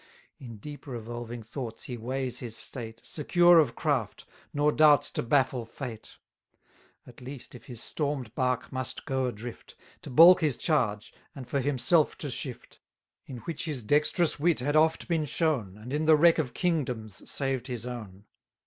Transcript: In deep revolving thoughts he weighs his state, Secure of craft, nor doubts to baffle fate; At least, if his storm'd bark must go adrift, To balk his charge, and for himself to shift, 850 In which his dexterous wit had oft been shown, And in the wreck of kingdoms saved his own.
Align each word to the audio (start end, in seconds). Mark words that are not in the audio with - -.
In 0.39 0.57
deep 0.57 0.87
revolving 0.87 1.43
thoughts 1.43 1.83
he 1.83 1.95
weighs 1.95 2.39
his 2.39 2.57
state, 2.57 3.01
Secure 3.03 3.59
of 3.59 3.75
craft, 3.75 4.25
nor 4.51 4.71
doubts 4.71 5.11
to 5.11 5.21
baffle 5.21 5.63
fate; 5.63 6.17
At 7.05 7.21
least, 7.21 7.53
if 7.53 7.65
his 7.65 7.83
storm'd 7.83 8.33
bark 8.33 8.71
must 8.71 9.05
go 9.05 9.27
adrift, 9.27 9.75
To 10.01 10.09
balk 10.09 10.41
his 10.41 10.57
charge, 10.57 11.13
and 11.35 11.47
for 11.47 11.59
himself 11.59 12.17
to 12.17 12.31
shift, 12.31 12.79
850 13.27 13.31
In 13.33 13.37
which 13.41 13.65
his 13.65 13.83
dexterous 13.83 14.39
wit 14.39 14.57
had 14.59 14.75
oft 14.75 15.07
been 15.07 15.25
shown, 15.25 15.77
And 15.77 15.93
in 15.93 16.05
the 16.05 16.15
wreck 16.15 16.39
of 16.39 16.55
kingdoms 16.55 17.29
saved 17.31 17.67
his 17.67 17.85
own. 17.85 18.25